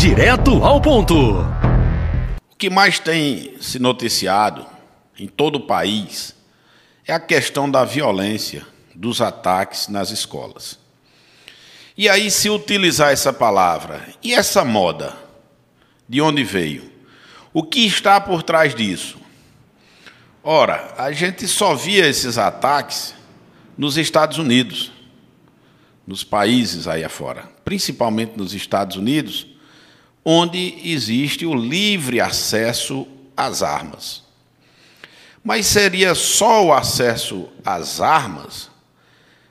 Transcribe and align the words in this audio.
Direto 0.00 0.64
ao 0.64 0.80
ponto. 0.80 1.42
O 2.50 2.56
que 2.56 2.70
mais 2.70 2.98
tem 2.98 3.54
se 3.60 3.78
noticiado 3.78 4.64
em 5.18 5.26
todo 5.26 5.56
o 5.56 5.66
país 5.66 6.34
é 7.06 7.12
a 7.12 7.20
questão 7.20 7.70
da 7.70 7.84
violência, 7.84 8.66
dos 8.94 9.20
ataques 9.20 9.88
nas 9.88 10.10
escolas. 10.10 10.78
E 11.98 12.08
aí, 12.08 12.30
se 12.30 12.48
utilizar 12.48 13.12
essa 13.12 13.30
palavra, 13.30 14.08
e 14.22 14.32
essa 14.32 14.64
moda? 14.64 15.14
De 16.08 16.22
onde 16.22 16.42
veio? 16.44 16.90
O 17.52 17.62
que 17.62 17.84
está 17.86 18.18
por 18.18 18.42
trás 18.42 18.74
disso? 18.74 19.18
Ora, 20.42 20.94
a 20.96 21.12
gente 21.12 21.46
só 21.46 21.74
via 21.74 22.06
esses 22.06 22.38
ataques 22.38 23.14
nos 23.76 23.98
Estados 23.98 24.38
Unidos, 24.38 24.90
nos 26.06 26.24
países 26.24 26.88
aí 26.88 27.04
afora, 27.04 27.50
principalmente 27.66 28.32
nos 28.38 28.54
Estados 28.54 28.96
Unidos, 28.96 29.49
onde 30.24 30.78
existe 30.84 31.46
o 31.46 31.54
livre 31.54 32.20
acesso 32.20 33.06
às 33.36 33.62
armas. 33.62 34.22
Mas 35.42 35.66
seria 35.66 36.14
só 36.14 36.66
o 36.66 36.72
acesso 36.72 37.48
às 37.64 38.00
armas? 38.00 38.70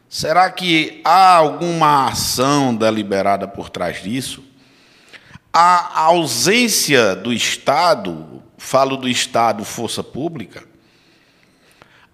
Será 0.07 0.49
que 0.49 1.01
há 1.03 1.35
alguma 1.35 2.07
ação 2.07 2.75
deliberada 2.75 3.47
por 3.47 3.69
trás 3.69 4.01
disso? 4.01 4.43
A 5.51 6.01
ausência 6.01 7.15
do 7.15 7.33
Estado, 7.33 8.41
falo 8.57 8.97
do 8.97 9.09
Estado, 9.09 9.65
força 9.65 10.03
pública, 10.03 10.63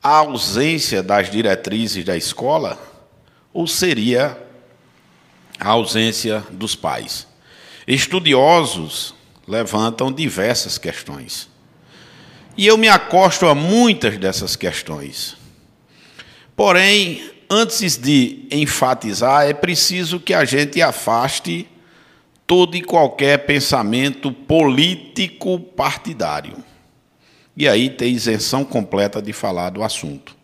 a 0.01 0.17
ausência 0.17 1.03
das 1.03 1.29
diretrizes 1.29 2.05
da 2.05 2.15
escola, 2.15 2.79
ou 3.53 3.67
seria 3.67 4.37
a 5.59 5.69
ausência 5.69 6.43
dos 6.51 6.75
pais? 6.75 7.27
Estudiosos 7.87 9.13
levantam 9.47 10.11
diversas 10.11 10.77
questões. 10.77 11.49
E 12.57 12.65
eu 12.65 12.77
me 12.77 12.87
acosto 12.87 13.45
a 13.47 13.53
muitas 13.53 14.17
dessas 14.17 14.55
questões. 14.55 15.35
Porém, 16.55 17.29
antes 17.49 17.97
de 17.97 18.47
enfatizar, 18.49 19.47
é 19.47 19.53
preciso 19.53 20.19
que 20.19 20.33
a 20.33 20.45
gente 20.45 20.81
afaste 20.81 21.67
todo 22.47 22.75
e 22.75 22.81
qualquer 22.81 23.45
pensamento 23.45 24.31
político 24.31 25.59
partidário. 25.59 26.63
E 27.57 27.67
aí 27.67 27.89
tem 27.89 28.13
isenção 28.13 28.63
completa 28.63 29.21
de 29.21 29.33
falar 29.33 29.69
do 29.69 29.83
assunto. 29.83 30.35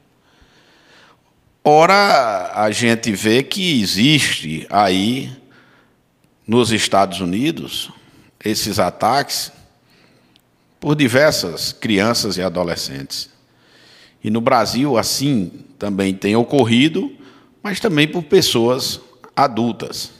Ora, 1.64 2.52
a 2.56 2.72
gente 2.72 3.12
vê 3.12 3.44
que 3.44 3.82
existe 3.82 4.66
aí 4.70 5.30
nos 6.52 6.70
Estados 6.74 7.22
Unidos 7.22 7.90
esses 8.44 8.78
ataques 8.78 9.54
por 10.82 10.98
diversas 10.98 11.72
crianças 11.72 12.36
e 12.36 12.42
adolescentes. 12.42 13.30
E 14.22 14.30
no 14.30 14.42
Brasil, 14.42 14.98
assim 14.98 15.50
também 15.80 16.14
tem 16.14 16.36
ocorrido, 16.36 17.10
mas 17.64 17.80
também 17.80 18.06
por 18.06 18.24
pessoas 18.24 19.00
adultas. 19.34 20.12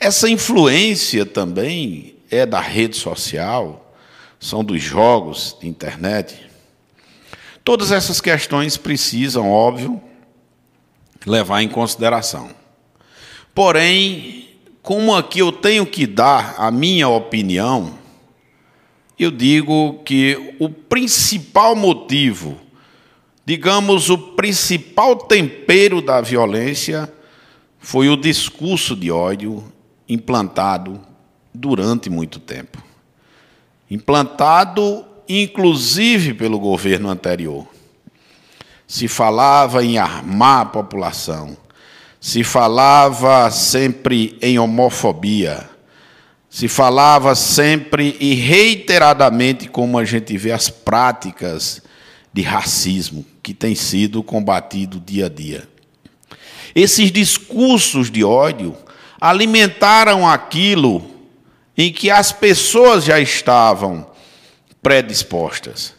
Essa 0.00 0.26
influência 0.26 1.26
também 1.26 2.16
é 2.30 2.46
da 2.46 2.60
rede 2.60 2.96
social, 2.96 3.94
são 4.40 4.64
dos 4.64 4.82
jogos 4.82 5.54
de 5.60 5.68
internet. 5.68 6.48
Todas 7.62 7.92
essas 7.92 8.22
questões 8.22 8.78
precisam, 8.78 9.50
óbvio, 9.50 10.02
levar 11.26 11.60
em 11.60 11.68
consideração. 11.68 12.48
Porém, 13.54 14.45
como 14.86 15.16
aqui 15.16 15.40
eu 15.40 15.50
tenho 15.50 15.84
que 15.84 16.06
dar 16.06 16.54
a 16.58 16.70
minha 16.70 17.08
opinião, 17.08 17.98
eu 19.18 19.32
digo 19.32 20.00
que 20.04 20.54
o 20.60 20.68
principal 20.68 21.74
motivo, 21.74 22.56
digamos, 23.44 24.10
o 24.10 24.16
principal 24.16 25.16
tempero 25.16 26.00
da 26.00 26.20
violência 26.20 27.12
foi 27.80 28.08
o 28.08 28.16
discurso 28.16 28.94
de 28.94 29.10
ódio 29.10 29.64
implantado 30.08 31.00
durante 31.52 32.08
muito 32.08 32.38
tempo. 32.38 32.80
Implantado, 33.90 35.04
inclusive, 35.28 36.32
pelo 36.32 36.60
governo 36.60 37.08
anterior. 37.08 37.66
Se 38.86 39.08
falava 39.08 39.84
em 39.84 39.98
armar 39.98 40.60
a 40.60 40.66
população, 40.66 41.56
se 42.20 42.42
falava 42.42 43.50
sempre 43.50 44.36
em 44.40 44.58
homofobia, 44.58 45.68
se 46.48 46.68
falava 46.68 47.34
sempre 47.34 48.16
e 48.18 48.34
reiteradamente, 48.34 49.68
como 49.68 49.98
a 49.98 50.04
gente 50.04 50.36
vê 50.36 50.52
as 50.52 50.68
práticas 50.68 51.82
de 52.32 52.42
racismo 52.42 53.24
que 53.42 53.52
tem 53.54 53.74
sido 53.74 54.22
combatido 54.22 55.00
dia 55.00 55.26
a 55.26 55.28
dia. 55.28 55.68
Esses 56.74 57.10
discursos 57.12 58.10
de 58.10 58.24
ódio 58.24 58.76
alimentaram 59.20 60.26
aquilo 60.26 61.10
em 61.76 61.92
que 61.92 62.10
as 62.10 62.32
pessoas 62.32 63.04
já 63.04 63.20
estavam 63.20 64.06
predispostas. 64.82 65.94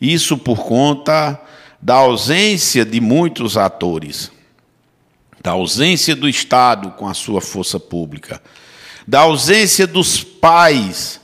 Isso 0.00 0.36
por 0.36 0.64
conta 0.64 1.40
da 1.80 1.94
ausência 1.94 2.84
de 2.84 3.00
muitos 3.00 3.56
atores 3.56 4.30
da 5.42 5.52
ausência 5.52 6.16
do 6.16 6.28
Estado 6.28 6.90
com 6.92 7.08
a 7.08 7.14
sua 7.14 7.40
força 7.40 7.78
pública, 7.78 8.42
da 9.06 9.20
ausência 9.20 9.86
dos 9.86 10.22
pais 10.22 11.20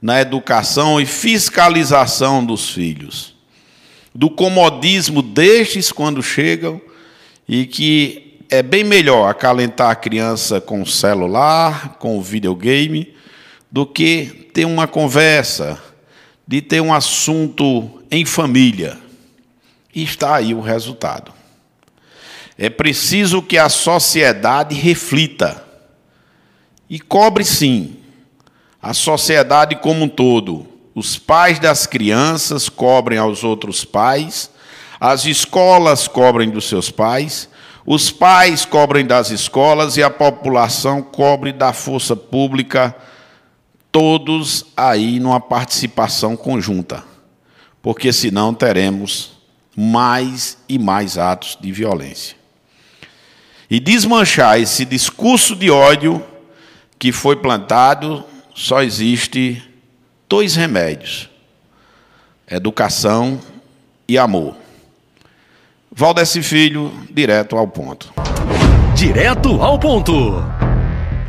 na 0.00 0.20
educação 0.20 1.00
e 1.00 1.06
fiscalização 1.06 2.44
dos 2.44 2.70
filhos, 2.70 3.34
do 4.14 4.30
comodismo 4.30 5.22
destes 5.22 5.92
quando 5.92 6.22
chegam 6.22 6.80
e 7.48 7.66
que 7.66 8.38
é 8.50 8.62
bem 8.62 8.82
melhor 8.82 9.28
acalentar 9.28 9.90
a 9.90 9.96
criança 9.96 10.60
com 10.60 10.82
o 10.82 10.86
celular, 10.86 11.96
com 11.98 12.18
o 12.18 12.22
videogame, 12.22 13.14
do 13.70 13.86
que 13.86 14.48
ter 14.54 14.64
uma 14.64 14.86
conversa, 14.86 15.80
de 16.46 16.62
ter 16.62 16.80
um 16.80 16.92
assunto 16.92 18.02
em 18.10 18.24
família. 18.24 18.98
E 19.94 20.02
está 20.02 20.36
aí 20.36 20.54
o 20.54 20.60
resultado. 20.60 21.37
É 22.60 22.68
preciso 22.68 23.40
que 23.40 23.56
a 23.56 23.68
sociedade 23.68 24.74
reflita. 24.74 25.64
E 26.90 26.98
cobre 26.98 27.44
sim 27.44 27.98
a 28.82 28.92
sociedade 28.92 29.76
como 29.76 30.06
um 30.06 30.08
todo. 30.08 30.66
Os 30.92 31.16
pais 31.16 31.60
das 31.60 31.86
crianças 31.86 32.68
cobrem 32.68 33.16
aos 33.16 33.44
outros 33.44 33.84
pais, 33.84 34.50
as 34.98 35.24
escolas 35.24 36.08
cobrem 36.08 36.50
dos 36.50 36.68
seus 36.68 36.90
pais, 36.90 37.48
os 37.86 38.10
pais 38.10 38.64
cobrem 38.64 39.06
das 39.06 39.30
escolas 39.30 39.96
e 39.96 40.02
a 40.02 40.10
população 40.10 41.00
cobre 41.00 41.52
da 41.52 41.72
força 41.72 42.16
pública, 42.16 42.96
todos 43.92 44.66
aí 44.76 45.20
numa 45.20 45.40
participação 45.40 46.36
conjunta, 46.36 47.04
porque 47.80 48.12
senão 48.12 48.52
teremos 48.52 49.38
mais 49.76 50.58
e 50.68 50.76
mais 50.76 51.16
atos 51.16 51.56
de 51.60 51.70
violência 51.70 52.37
e 53.70 53.78
desmanchar 53.78 54.58
esse 54.60 54.84
discurso 54.84 55.54
de 55.54 55.70
ódio 55.70 56.24
que 56.98 57.12
foi 57.12 57.36
plantado, 57.36 58.24
só 58.54 58.82
existe 58.82 59.62
dois 60.28 60.56
remédios: 60.56 61.28
educação 62.50 63.40
e 64.08 64.18
amor. 64.18 64.56
Valdeci 65.90 66.42
Filho, 66.42 66.92
direto 67.10 67.56
ao 67.56 67.66
ponto. 67.66 68.12
Direto 68.94 69.60
ao 69.62 69.78
ponto. 69.78 70.44